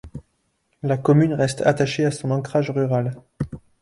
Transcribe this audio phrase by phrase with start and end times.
[0.81, 3.21] La commune reste attaché à son encrage rural.